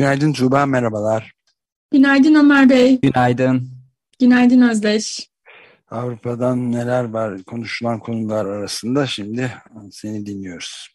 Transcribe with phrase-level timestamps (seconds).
[0.00, 1.32] Günaydın Tuğba, merhabalar.
[1.92, 3.00] Günaydın Ömer Bey.
[3.00, 3.68] Günaydın.
[4.20, 5.30] Günaydın Özdeş.
[5.90, 9.52] Avrupa'dan neler var konuşulan konular arasında şimdi
[9.90, 10.88] seni dinliyoruz.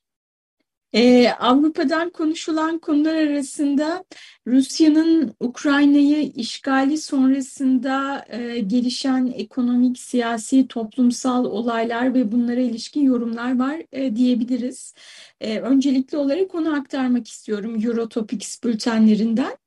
[0.95, 4.05] Ee, Avrupa'dan konuşulan konular arasında
[4.47, 13.81] Rusya'nın Ukrayna'yı işgali sonrasında e, gelişen ekonomik, siyasi, toplumsal olaylar ve bunlara ilişkin yorumlar var
[13.91, 14.93] e, diyebiliriz.
[15.41, 19.57] E, öncelikli olarak onu aktarmak istiyorum Eurotopics bültenlerinden.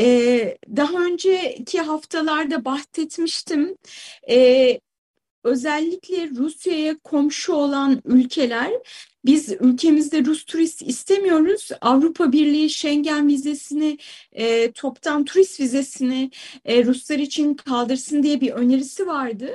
[0.00, 3.76] Ee, daha önceki haftalarda bahsetmiştim.
[4.30, 4.80] Ee,
[5.44, 8.72] özellikle Rusya'ya komşu olan ülkeler
[9.28, 11.68] biz ülkemizde Rus turist istemiyoruz.
[11.80, 13.98] Avrupa Birliği Schengen vizesini,
[14.32, 16.30] e, toptan turist vizesini
[16.64, 19.50] e, Ruslar için kaldırsın diye bir önerisi vardı.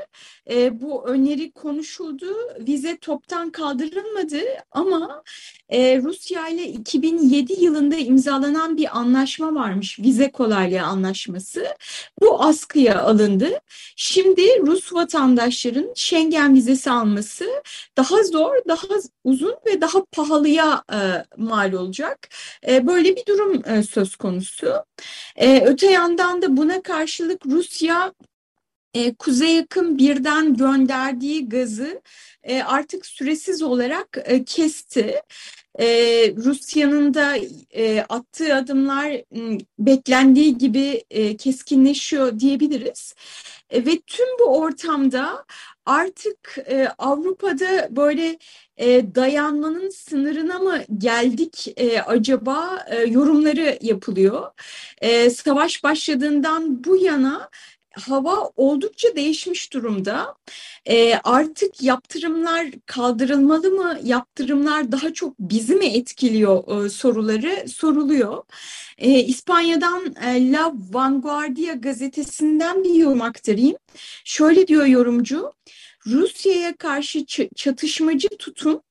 [0.49, 2.25] E, bu öneri konuşuldu.
[2.59, 4.39] Vize toptan kaldırılmadı
[4.71, 5.23] ama
[5.69, 9.99] e, Rusya ile 2007 yılında imzalanan bir anlaşma varmış.
[9.99, 11.65] Vize kolaylığı anlaşması.
[12.21, 13.49] Bu askıya alındı.
[13.95, 17.45] Şimdi Rus vatandaşların Schengen vizesi alması
[17.97, 18.87] daha zor, daha
[19.23, 20.97] uzun ve daha pahalıya e,
[21.37, 22.29] mal olacak.
[22.67, 24.85] E, böyle bir durum e, söz konusu.
[25.35, 28.13] E, öte yandan da buna karşılık Rusya
[28.93, 32.01] e, kuzey yakın birden gönderdiği gazı
[32.43, 35.21] e, artık süresiz olarak e, kesti.
[35.79, 35.87] E,
[36.35, 37.37] Rusya'nın da
[37.71, 43.15] e, attığı adımlar m, beklendiği gibi e, keskinleşiyor diyebiliriz.
[43.69, 45.45] E, ve tüm bu ortamda
[45.85, 48.37] artık e, Avrupa'da böyle
[48.77, 54.51] e, dayanmanın sınırına mı geldik e, acaba e, yorumları yapılıyor.
[55.01, 57.49] E, savaş başladığından bu yana
[57.93, 60.35] hava oldukça değişmiş durumda.
[60.85, 63.99] E, artık yaptırımlar kaldırılmalı mı?
[64.03, 68.43] Yaptırımlar daha çok bizi mi etkiliyor e, soruları soruluyor.
[68.97, 73.77] E, İspanya'dan e, La Vanguardia gazetesinden bir yorum aktarayım.
[74.25, 75.53] Şöyle diyor yorumcu.
[76.07, 78.81] Rusya'ya karşı çatışmacı tutum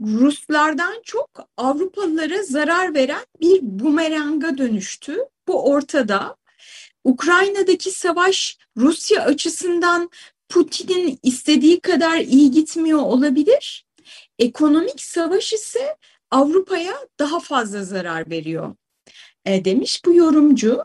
[0.00, 5.16] Ruslardan çok Avrupalılara zarar veren bir bumeranga dönüştü.
[5.48, 6.36] Bu ortada.
[7.04, 10.10] Ukrayna'daki savaş Rusya açısından
[10.48, 13.84] Putin'in istediği kadar iyi gitmiyor olabilir.
[14.38, 15.96] Ekonomik savaş ise
[16.30, 18.74] Avrupa'ya daha fazla zarar veriyor
[19.44, 20.84] e, demiş bu yorumcu.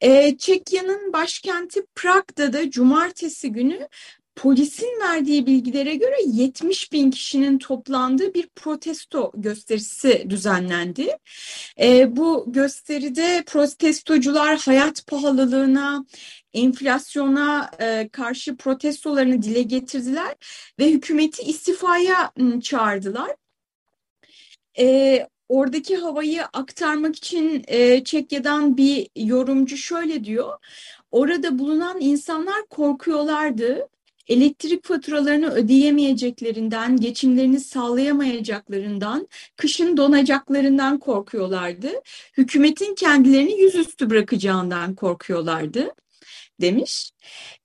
[0.00, 3.88] E, Çekya'nın başkenti Prag'da da cumartesi günü
[4.36, 11.16] polisin verdiği bilgilere göre 70 bin kişinin toplandığı bir protesto gösterisi düzenlendi.
[11.80, 16.04] E, bu gösteride protestocular hayat pahalılığına,
[16.54, 20.34] enflasyona e, karşı protestolarını dile getirdiler
[20.78, 23.30] ve hükümeti istifaya ıı, çağırdılar.
[24.78, 30.58] E, oradaki havayı aktarmak için e, Çekya'dan bir yorumcu şöyle diyor.
[31.10, 33.88] Orada bulunan insanlar korkuyorlardı
[34.30, 41.90] elektrik faturalarını ödeyemeyeceklerinden, geçimlerini sağlayamayacaklarından, kışın donacaklarından korkuyorlardı.
[42.36, 45.94] Hükümetin kendilerini yüzüstü bırakacağından korkuyorlardı
[46.60, 47.10] demiş.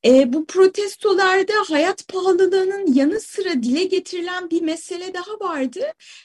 [0.05, 5.81] E, bu protestolarda hayat pahalılığının yanı sıra dile getirilen bir mesele daha vardı.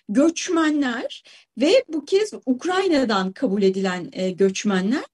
[0.08, 1.22] Göçmenler
[1.58, 5.04] ve bu kez Ukrayna'dan kabul edilen e, göçmenler.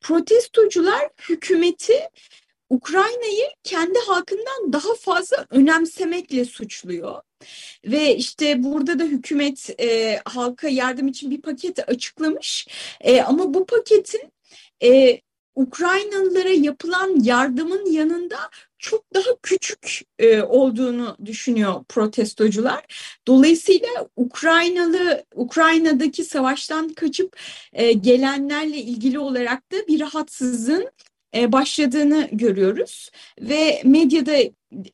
[0.00, 2.00] Protestocular hükümeti
[2.70, 7.22] Ukrayna'yı kendi halkından daha fazla önemsemekle suçluyor.
[7.84, 12.68] Ve işte burada da hükümet e, halka yardım için bir paket açıklamış.
[13.00, 14.32] E, ama bu paketin
[14.82, 15.20] e,
[15.54, 18.36] Ukraynalılara yapılan yardımın yanında
[18.78, 22.84] çok daha küçük e, olduğunu düşünüyor protestocular.
[23.26, 27.36] Dolayısıyla Ukraynalı Ukrayna'daki savaştan kaçıp
[27.72, 30.90] e, gelenlerle ilgili olarak da bir rahatsızlığın
[31.34, 33.10] başladığını görüyoruz
[33.40, 34.36] ve medyada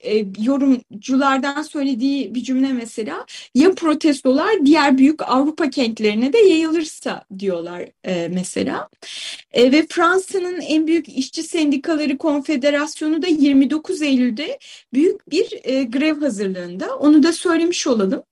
[0.00, 7.88] e, yorumculardan söylediği bir cümle mesela ya protestolar diğer büyük Avrupa kentlerine de yayılırsa diyorlar
[8.04, 8.88] e, mesela.
[9.52, 14.58] E, ve Fransa'nın en büyük işçi sendikaları konfederasyonu da 29 Eylül'de
[14.92, 16.96] büyük bir e, grev hazırlığında.
[16.96, 18.22] Onu da söylemiş olalım.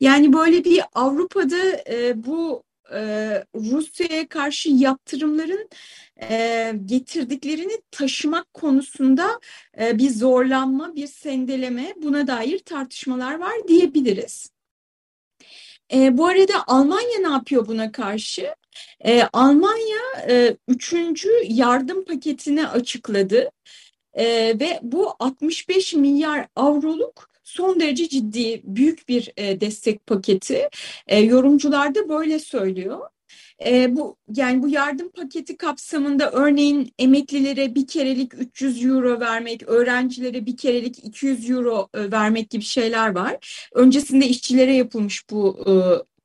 [0.00, 2.98] Yani böyle bir Avrupa'da e, bu e,
[3.54, 5.68] Rusya'ya karşı yaptırımların
[6.86, 9.40] getirdiklerini taşımak konusunda
[9.78, 14.50] bir zorlanma, bir sendeleme buna dair tartışmalar var diyebiliriz.
[15.92, 18.54] Bu arada Almanya ne yapıyor buna karşı?
[19.32, 20.00] Almanya
[20.68, 23.50] üçüncü yardım paketini açıkladı
[24.60, 30.68] ve bu 65 milyar avroluk son derece ciddi büyük bir e, destek paketi.
[31.06, 33.00] E, yorumcular da böyle söylüyor.
[33.66, 40.46] E, bu yani bu yardım paketi kapsamında örneğin emeklilere bir kerelik 300 euro vermek, öğrencilere
[40.46, 43.68] bir kerelik 200 euro e, vermek gibi şeyler var.
[43.74, 45.72] Öncesinde işçilere yapılmış bu e,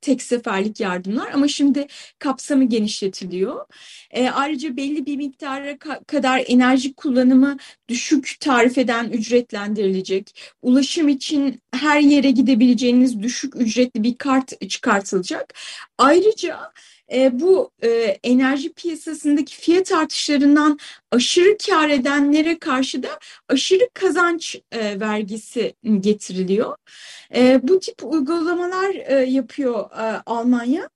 [0.02, 1.88] tek seferlik yardımlar ama şimdi
[2.20, 3.66] kapsamı genişletiliyor.
[4.12, 7.58] E, ayrıca belli bir miktara ka kadar enerji kullanımı
[7.90, 10.54] düşük tarif eden ücretlendirilecek.
[10.62, 15.54] Ulaşım için her yere gidebileceğiniz düşük ücretli bir kart çıkartılacak.
[15.98, 16.72] Ayrıca
[17.14, 17.88] e, bu e,
[18.24, 20.80] enerji piyasasındaki fiyat artışlarından
[21.12, 23.20] aşırı kar edenlere karşı da
[23.50, 26.76] aşırı kazanç e, vergisi getiriliyor.
[27.36, 30.90] E, bu tip uygulamalar e, yapıyor e, Almanya.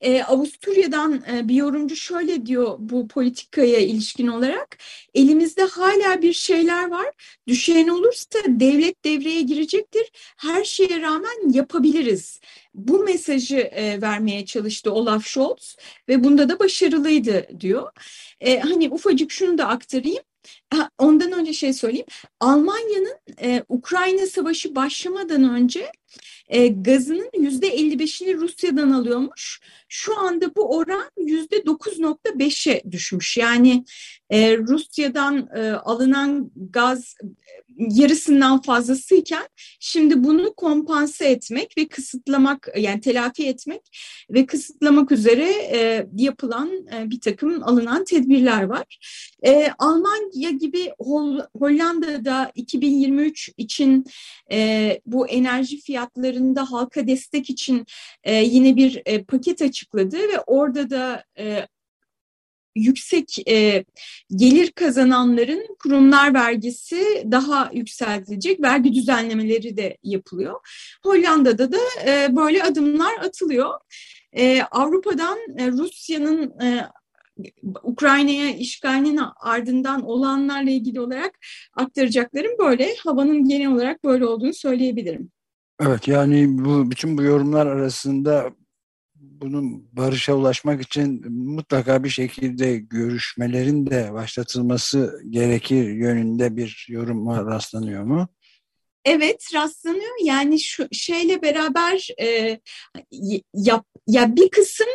[0.00, 4.78] E, Avusturya'dan e, bir yorumcu şöyle diyor bu politikaya ilişkin olarak.
[5.14, 7.06] Elimizde hala bir şeyler var.
[7.48, 10.10] Düşen olursa devlet devreye girecektir.
[10.36, 12.40] Her şeye rağmen yapabiliriz.
[12.74, 15.76] Bu mesajı e, vermeye çalıştı Olaf Scholz
[16.08, 17.92] ve bunda da başarılıydı diyor.
[18.40, 20.22] E, hani ufacık şunu da aktarayım.
[20.98, 22.06] ondan önce şey söyleyeyim.
[22.40, 25.92] Almanya'nın e, Ukrayna Savaşı başlamadan önce
[26.48, 29.60] e, gazının yüzde 55'ini Rusya'dan alıyormuş.
[29.88, 33.36] Şu anda bu oran yüzde 9.5'e düşmüş.
[33.36, 33.84] Yani
[34.30, 37.14] e, Rusya'dan e, alınan gaz
[37.78, 39.48] yarısından fazlasıyken
[39.80, 43.80] şimdi bunu kompanse etmek ve kısıtlamak yani telafi etmek
[44.30, 48.98] ve kısıtlamak üzere e, yapılan e, bir takım alınan tedbirler var.
[49.46, 54.04] E, Almanya gibi Hol Hollanda'da 2023 için
[54.52, 57.86] e, bu enerji fiyatlarında halka destek için
[58.24, 61.66] e, yine bir e, paket açıkladı ve orada da e,
[62.76, 63.84] yüksek e,
[64.36, 68.62] gelir kazananların kurumlar vergisi daha yükseltilecek.
[68.62, 70.54] Vergi düzenlemeleri de yapılıyor.
[71.02, 73.70] Hollanda'da da e, böyle adımlar atılıyor.
[74.32, 76.86] E, Avrupa'dan e, Rusya'nın e,
[77.82, 81.38] Ukrayna'ya işgalinin ardından olanlarla ilgili olarak
[81.74, 82.94] aktaracaklarım böyle.
[83.04, 85.30] Havanın genel olarak böyle olduğunu söyleyebilirim.
[85.80, 88.50] Evet yani bu bütün bu yorumlar arasında
[89.30, 98.02] bunun barışa ulaşmak için mutlaka bir şekilde görüşmelerin de başlatılması gerekir yönünde bir yoruma rastlanıyor
[98.02, 98.28] mu?
[99.04, 100.24] Evet rastlanıyor.
[100.24, 102.60] Yani şu şeyle beraber e,
[103.54, 104.86] yap, ya bir kısım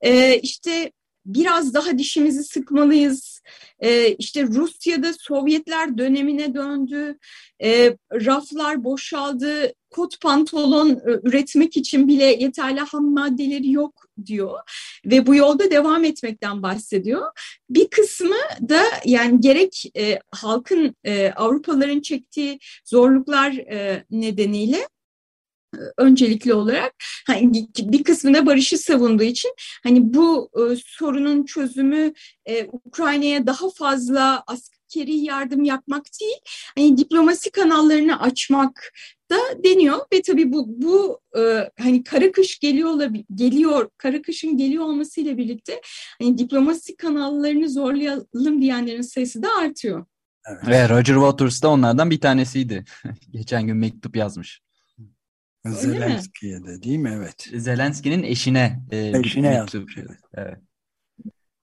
[0.00, 0.92] e, işte
[1.26, 3.42] biraz daha dişimizi sıkmalıyız.
[3.80, 7.18] E, işte Rusya'da Sovyetler dönemine döndü,
[7.62, 14.58] e, raflar boşaldı, kot pantolon e, üretmek için bile yeterli ham maddeleri yok diyor
[15.06, 17.22] ve bu yolda devam etmekten bahsediyor.
[17.70, 18.36] Bir kısmı
[18.68, 24.88] da yani gerek e, halkın e, Avrupalıların çektiği zorluklar e, nedeniyle
[25.98, 26.94] öncelikli olarak
[27.26, 32.12] hani bir kısmında barışı savunduğu için hani bu e, sorunun çözümü
[32.46, 34.44] e, Ukrayna'ya daha fazla
[34.96, 36.36] askeri yardım yapmak değil,
[36.74, 38.92] hani diplomasi kanallarını açmak
[39.30, 44.84] da deniyor ve tabii bu bu e, hani kara kış geliyor geliyor kara kışın geliyor
[44.84, 45.80] olmasıyla birlikte
[46.18, 50.06] hani diplomasi kanallarını zorlayalım diyenlerin sayısı da artıyor.
[50.48, 50.68] Evet.
[50.68, 52.84] Ve Roger Waters da onlardan bir tanesiydi.
[53.30, 54.60] Geçen gün mektup yazmış.
[55.64, 57.12] Zelenski'ye de değil mi?
[57.16, 57.48] Evet.
[57.54, 59.96] Zelenski'nin eşine e, eşine yazmış.
[60.34, 60.58] Evet.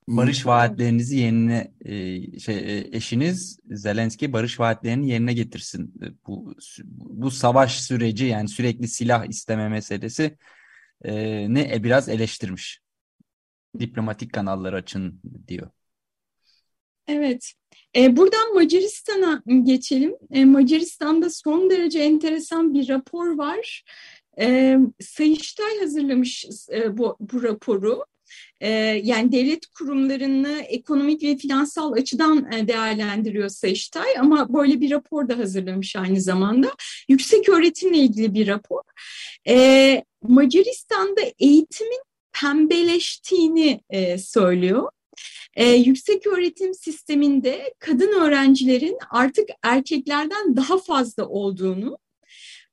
[0.08, 5.94] Barış vaatlerinizi yerine e, şey e, eşiniz Zelenski barış vaatlerini yerine getirsin.
[6.04, 6.56] E, bu
[6.88, 10.38] bu savaş süreci yani sürekli silah isteme meselesi
[11.06, 12.82] ne e, biraz eleştirmiş.
[13.80, 15.70] Diplomatik kanallar açın diyor.
[17.08, 17.54] Evet.
[17.96, 20.16] E, buradan Macaristan'a geçelim.
[20.32, 23.84] E, Macaristan'da son derece enteresan bir rapor var.
[24.40, 28.06] E, Sayıştay hazırlamış e, bu, bu raporu.
[28.62, 28.70] E,
[29.04, 35.38] yani devlet kurumlarını ekonomik ve finansal açıdan e, değerlendiriyor Sayıştay ama böyle bir rapor da
[35.38, 36.72] hazırlamış aynı zamanda.
[37.10, 38.82] Yüksek öğretimle ilgili bir rapor.
[39.48, 42.02] E, Macaristan'da eğitimin
[42.42, 44.90] pembeleştiğini e, söylüyor.
[45.56, 51.98] E, yüksek öğretim sisteminde kadın öğrencilerin artık erkeklerden daha fazla olduğunu,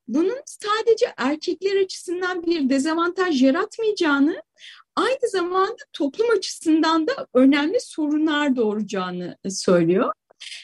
[0.07, 4.43] bunun sadece erkekler açısından bir dezavantaj yaratmayacağını,
[4.95, 10.13] aynı zamanda toplum açısından da önemli sorunlar doğuracağını söylüyor.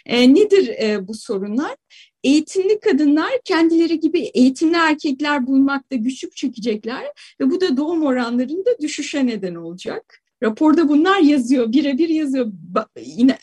[0.06, 1.76] E, nedir e, bu sorunlar?
[2.24, 7.06] Eğitimli kadınlar kendileri gibi eğitimli erkekler bulmakta güçlük çekecekler
[7.42, 10.22] ve bu da doğum oranlarında düşüşe neden olacak.
[10.44, 12.52] Raporda bunlar yazıyor, birebir yazıyor.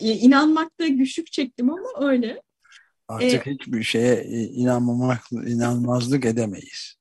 [0.00, 2.42] İnanmakta güçlük çektim ama öyle.
[3.08, 6.94] Artık ee, hiçbir şeye inanmamak, inanmazlık edemeyiz.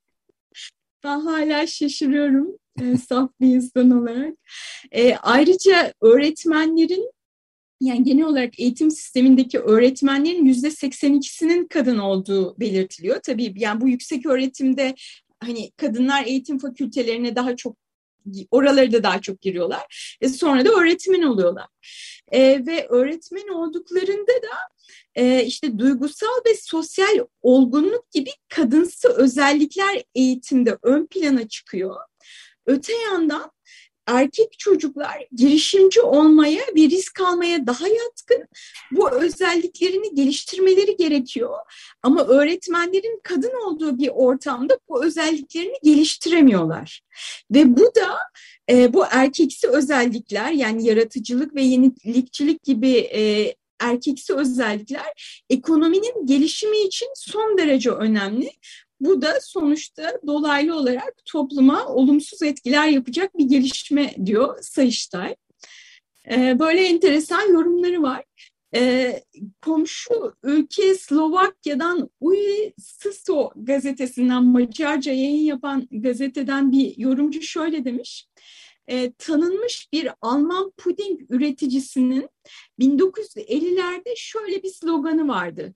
[1.04, 4.34] Ben hala şaşırıyorum e, saf bir insan olarak.
[4.92, 7.10] E, ayrıca öğretmenlerin
[7.80, 13.20] yani genel olarak eğitim sistemindeki öğretmenlerin yüzde 82'sinin kadın olduğu belirtiliyor.
[13.20, 14.94] Tabii yani bu yüksek öğretimde
[15.40, 17.76] hani kadınlar eğitim fakültelerine daha çok
[18.50, 20.16] oraları da daha çok giriyorlar.
[20.20, 21.66] E sonra da öğretmen oluyorlar.
[22.32, 24.56] E, ve öğretmen olduklarında da
[25.14, 31.96] e, işte duygusal ve sosyal olgunluk gibi kadınsı özellikler eğitimde ön plana çıkıyor.
[32.66, 33.50] Öte yandan
[34.06, 38.48] erkek çocuklar girişimci olmaya ve risk almaya daha yatkın.
[38.92, 41.58] Bu özelliklerini geliştirmeleri gerekiyor.
[42.02, 47.02] Ama öğretmenlerin kadın olduğu bir ortamda bu özelliklerini geliştiremiyorlar.
[47.50, 48.18] Ve bu da
[48.70, 57.08] e, bu erkeksi özellikler yani yaratıcılık ve yenilikçilik gibi e, erkeksi özellikler ekonominin gelişimi için
[57.14, 58.50] son derece önemli.
[59.04, 65.36] Bu da sonuçta dolaylı olarak topluma olumsuz etkiler yapacak bir gelişme diyor Sayıştay.
[66.30, 68.24] Ee, böyle enteresan yorumları var.
[68.74, 69.22] Ee,
[69.62, 78.28] komşu ülke Slovakya'dan Ui Siso gazetesinden Macarca yayın yapan gazeteden bir yorumcu şöyle demiş.
[78.88, 82.28] E, tanınmış bir Alman puding üreticisinin
[82.80, 85.74] 1950'lerde şöyle bir sloganı vardı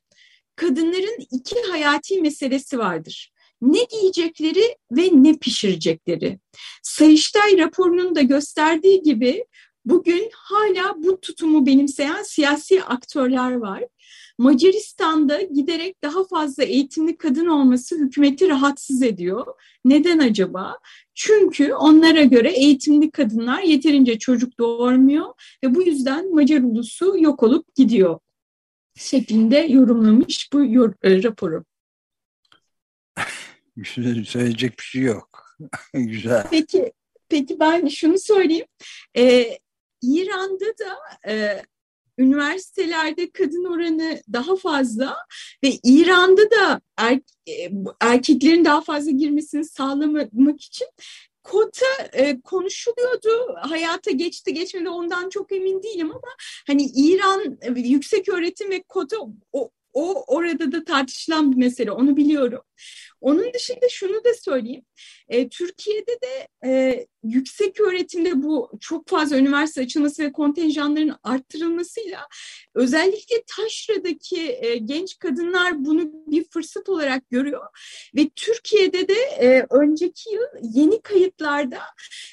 [0.58, 3.32] kadınların iki hayati meselesi vardır.
[3.62, 6.38] Ne giyecekleri ve ne pişirecekleri.
[6.82, 9.44] Sayıştay raporunun da gösterdiği gibi
[9.84, 13.84] bugün hala bu tutumu benimseyen siyasi aktörler var.
[14.38, 19.46] Macaristan'da giderek daha fazla eğitimli kadın olması hükümeti rahatsız ediyor.
[19.84, 20.78] Neden acaba?
[21.14, 25.26] Çünkü onlara göre eğitimli kadınlar yeterince çocuk doğurmuyor
[25.64, 28.18] ve bu yüzden Macar ulusu yok olup gidiyor
[28.98, 31.64] şeklinde yorumlamış bu yor, e, raporu.
[33.84, 35.56] Söyleyecek bir şey yok.
[35.92, 36.46] Güzel.
[36.50, 36.92] Peki,
[37.28, 38.66] peki ben şunu söyleyeyim.
[39.16, 39.58] Ee,
[40.02, 40.98] İran'da da
[41.32, 41.62] e,
[42.18, 45.16] üniversitelerde kadın oranı daha fazla
[45.64, 50.86] ve İran'da da er, e, erkeklerin daha fazla girmesini sağlamak için
[51.48, 53.54] kota e, konuşuluyordu.
[53.60, 56.34] Hayata geçti geçmedi ondan çok emin değilim ama
[56.66, 59.16] hani İran e, yüksek öğretim ve kota
[59.52, 62.62] o, o orada da tartışılan bir mesele onu biliyorum.
[63.20, 64.84] Onun dışında şunu da söyleyeyim.
[65.28, 72.28] E, Türkiye'de de e, yüksek öğretimde bu çok fazla üniversite açılması ve kontenjanların arttırılmasıyla
[72.74, 77.66] özellikle taşradaki e, genç kadınlar bunu bir fırsat olarak görüyor
[78.16, 81.80] ve Türkiye'de de e, önceki yıl yeni kayıtlarda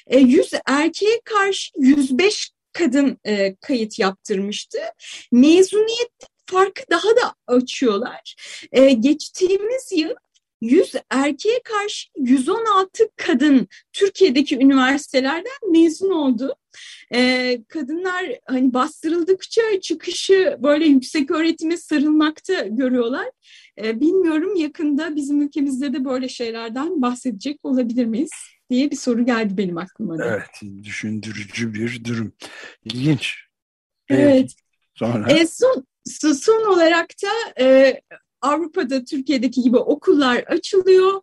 [0.06, 4.78] e, 100 erkeğe karşı 105 kadın e, kayıt yaptırmıştı.
[5.32, 6.10] Mezuniyet
[6.46, 8.36] farkı daha da açıyorlar.
[8.72, 10.14] E, geçtiğimiz yıl
[10.60, 16.54] 100 erkeğe karşı 116 kadın Türkiye'deki üniversitelerden mezun oldu.
[17.14, 23.30] Ee, kadınlar hani bastırıldıkça çıkışı böyle yüksek öğretime sarılmakta görüyorlar.
[23.78, 28.30] Ee, bilmiyorum yakında bizim ülkemizde de böyle şeylerden bahsedecek olabilir miyiz
[28.70, 30.26] diye bir soru geldi benim aklıma da.
[30.26, 32.32] Evet, düşündürücü bir durum.
[32.84, 33.34] İlginç.
[34.08, 34.54] Evet.
[34.94, 35.32] Sonra?
[35.32, 35.86] E, son,
[36.20, 38.00] son olarak da e,
[38.40, 41.22] Avrupa'da Türkiye'deki gibi okullar açılıyor.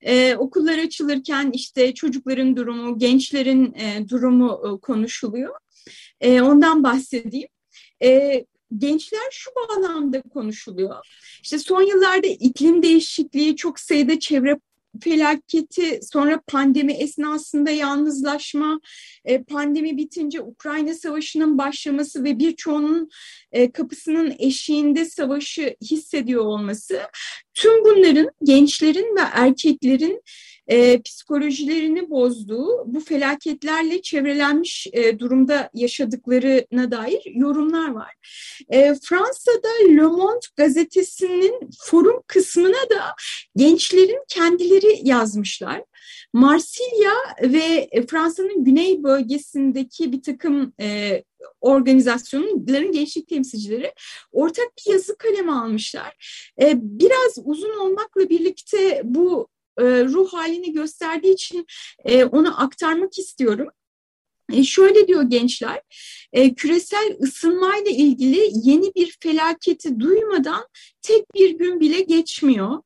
[0.00, 5.54] Ee, okullar açılırken işte çocukların durumu, gençlerin e, durumu e, konuşuluyor.
[6.20, 7.48] E, ondan bahsedeyim.
[8.02, 8.44] E,
[8.78, 10.96] gençler şu bağlamda konuşuluyor.
[11.42, 14.60] İşte son yıllarda iklim değişikliği, çok sayıda çevre
[15.00, 18.80] felaketi, sonra pandemi esnasında yalnızlaşma,
[19.24, 23.10] e, pandemi bitince Ukrayna Savaşı'nın başlaması ve birçoğunun
[23.52, 27.00] e, kapısının eşiğinde savaşı hissediyor olması
[27.54, 30.22] Tüm bunların gençlerin ve erkeklerin
[30.68, 38.14] e, psikolojilerini bozduğu bu felaketlerle çevrelenmiş e, durumda yaşadıklarına dair yorumlar var.
[38.68, 43.14] E, Fransa'da Le Monde gazetesinin forum kısmına da
[43.56, 45.84] gençlerin kendileri yazmışlar.
[46.32, 51.22] Marsilya ve Fransa'nın güney bölgesindeki bir takım e,
[51.60, 53.92] organizasyonların gençlik temsilcileri
[54.32, 56.16] ortak bir yazı kalemi almışlar.
[56.60, 59.48] E, biraz uzun olmakla birlikte bu
[59.78, 61.66] e, ruh halini gösterdiği için
[62.04, 63.68] e, onu aktarmak istiyorum.
[64.52, 65.80] E, şöyle diyor gençler,
[66.32, 70.68] e, küresel ısınmayla ilgili yeni bir felaketi duymadan
[71.02, 72.82] tek bir gün bile geçmiyor.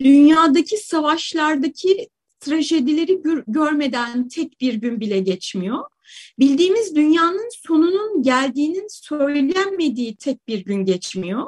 [0.00, 2.08] Dünyadaki savaşlardaki
[2.40, 5.84] trajedileri gör, görmeden tek bir gün bile geçmiyor.
[6.38, 11.46] Bildiğimiz dünyanın sonunun geldiğinin söylenmediği tek bir gün geçmiyor.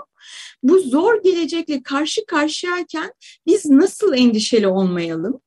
[0.62, 3.12] Bu zor gelecekle karşı karşıyayken
[3.46, 5.40] biz nasıl endişeli olmayalım?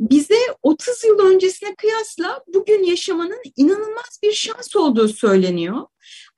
[0.00, 5.86] Bize 30 yıl öncesine kıyasla bugün yaşamanın inanılmaz bir şans olduğu söyleniyor.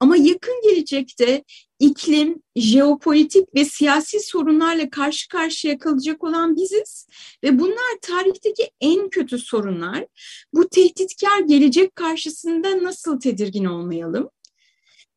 [0.01, 1.45] Ama yakın gelecekte
[1.79, 7.07] iklim, jeopolitik ve siyasi sorunlarla karşı karşıya kalacak olan biziz
[7.45, 10.07] ve bunlar tarihteki en kötü sorunlar.
[10.55, 14.31] Bu tehditkar gelecek karşısında nasıl tedirgin olmayalım?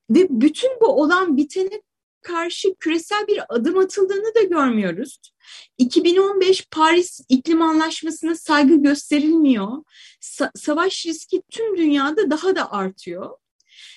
[0.10, 1.82] Ve bütün bu olan bitene
[2.26, 5.20] karşı küresel bir adım atıldığını da görmüyoruz.
[5.78, 9.68] 2015 Paris İklim Anlaşması'na saygı gösterilmiyor.
[10.20, 13.30] Sa savaş riski tüm dünyada daha da artıyor.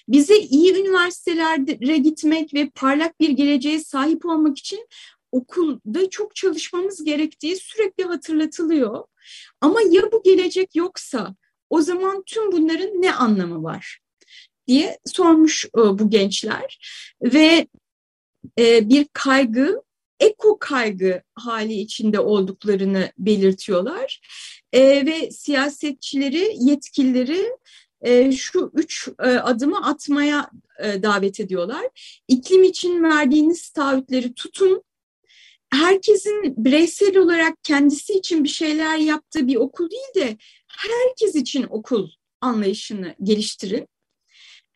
[0.09, 4.89] Bize iyi üniversitelere gitmek ve parlak bir geleceğe sahip olmak için
[5.33, 9.05] okulda çok çalışmamız gerektiği sürekli hatırlatılıyor.
[9.61, 11.35] Ama ya bu gelecek yoksa
[11.71, 14.01] o zaman tüm bunların ne anlamı var
[14.67, 16.79] diye sormuş e, bu gençler
[17.23, 17.67] ve
[18.59, 19.83] e, bir kaygı,
[20.21, 24.21] eko kaygı hali içinde olduklarını belirtiyorlar.
[24.73, 27.47] E, ve siyasetçileri, yetkilileri
[28.01, 30.51] e, şu üç adımı atmaya
[30.83, 31.87] davet ediyorlar.
[32.29, 34.83] İklim için verdiğiniz taahhütleri tutun.
[35.71, 40.37] Herkesin bireysel olarak kendisi için bir şeyler yaptığı bir okul değil de
[40.69, 42.09] herkes için okul
[42.41, 43.89] anlayışını geliştirin.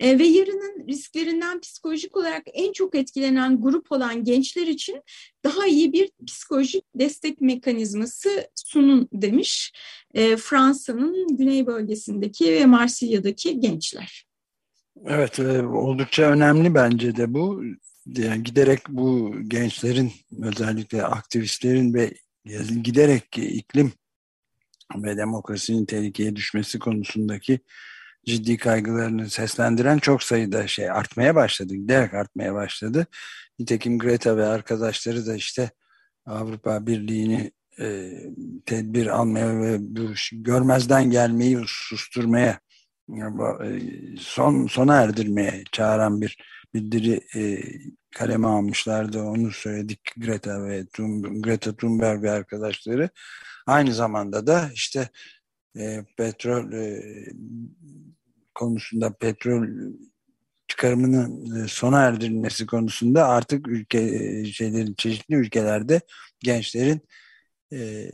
[0.03, 5.03] E, ve yarının risklerinden psikolojik olarak en çok etkilenen grup olan gençler için
[5.45, 9.73] daha iyi bir psikolojik destek mekanizması sunun demiş
[10.15, 14.27] e, Fransa'nın güney bölgesindeki ve Marsilya'daki gençler.
[15.07, 17.63] Evet, e, oldukça önemli bence de bu.
[18.07, 20.13] Yani giderek bu gençlerin
[20.43, 22.15] özellikle aktivistlerin ve
[22.83, 23.93] giderek iklim
[24.97, 27.61] ve demokrasinin tehlikeye düşmesi konusundaki
[28.27, 31.75] ciddi kaygılarını seslendiren çok sayıda şey artmaya başladı.
[31.75, 33.07] Giderek artmaya başladı.
[33.59, 35.71] Nitekim Greta ve arkadaşları da işte
[36.27, 38.13] Avrupa Birliği'ni e,
[38.67, 42.61] tedbir almaya ve bu görmezden gelmeyi susturmaya
[43.11, 43.81] e,
[44.19, 46.39] son sona erdirmeye çağıran bir
[46.75, 47.63] bildiri e,
[48.15, 49.23] kaleme almışlardı.
[49.23, 53.11] Onu söyledik Greta ve Thun, Greta Thunberg ve arkadaşları.
[53.67, 55.09] Aynı zamanda da işte
[55.77, 57.03] e, petrol e,
[58.55, 59.67] konusunda petrol
[60.69, 66.01] çıkarımının e, sona erdirilmesi konusunda artık ülke e, şeylerin çeşitli ülkelerde
[66.41, 67.01] gençlerin
[67.73, 68.11] e,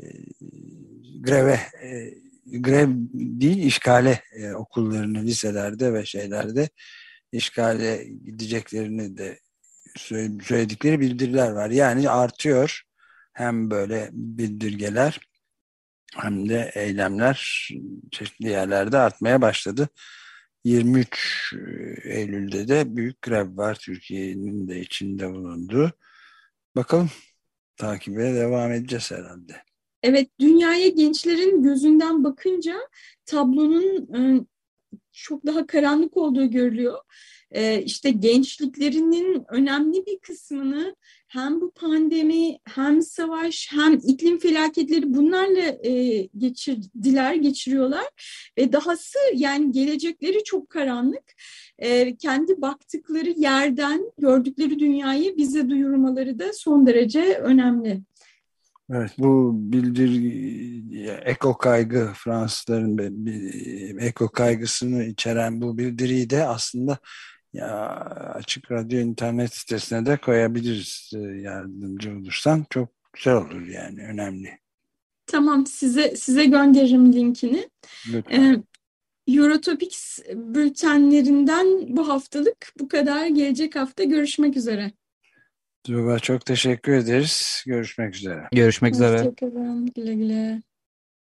[1.21, 2.15] greve e,
[2.47, 6.69] grev değil işgale e, okullarını liselerde ve şeylerde
[7.33, 9.39] işgale gideceklerini de
[10.43, 11.71] söyledikleri bildiriler var.
[11.71, 12.83] Yani artıyor
[13.33, 15.21] hem böyle bildirgeler
[16.17, 17.69] hem de eylemler
[18.11, 19.89] çeşitli yerlerde artmaya başladı.
[20.65, 25.93] 23 e, Eylül'de de büyük grev var Türkiye'nin de içinde bulunduğu.
[26.77, 27.11] Bakalım
[27.77, 29.63] takibe devam edeceğiz herhalde.
[30.03, 32.79] Evet, dünyaya gençlerin gözünden bakınca
[33.27, 34.45] tablonun e,
[35.23, 36.99] çok daha karanlık olduğu görülüyor.
[37.51, 40.97] E, işte gençliklerinin önemli bir kısmını
[41.29, 48.07] hem bu pandemi hem savaş hem iklim felaketleri bunlarla e, geçirdiler, geçiriyorlar
[48.59, 51.35] ve dahası yani gelecekleri çok karanlık.
[51.79, 58.01] E, kendi baktıkları yerden gördükleri dünyayı bize duyurmaları da son derece önemli.
[58.93, 60.11] Evet bu bildir
[61.25, 62.99] eko kaygı Fransızların
[63.99, 66.99] eko kaygısını içeren bu bildiriyi de aslında
[67.53, 67.71] ya
[68.35, 74.59] açık radyo internet sitesine de koyabiliriz e, yardımcı olursan çok güzel olur yani önemli.
[75.27, 77.69] Tamam size size gönderirim linkini.
[78.13, 78.43] Lütfen.
[78.43, 78.63] Ee,
[79.35, 83.27] Eurotopics bültenlerinden bu haftalık bu kadar.
[83.27, 84.93] Gelecek hafta görüşmek üzere.
[85.89, 87.65] Tuğba çok teşekkür ederiz.
[87.67, 88.49] Görüşmek üzere.
[88.53, 89.19] Görüşmek üzere.
[89.19, 89.87] Hoşçakalın.
[89.97, 90.63] Güle güle.